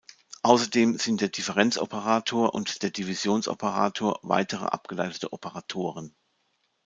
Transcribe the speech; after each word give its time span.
Außerdem 0.41 0.97
sind 0.97 1.21
der 1.21 1.29
Differenz-Operator 1.29 2.55
und 2.55 2.81
der 2.81 2.89
Divisions-Operator 2.89 4.17
weitere 4.23 4.65
abgeleitete 4.65 5.31
Operatoren. 5.31 6.15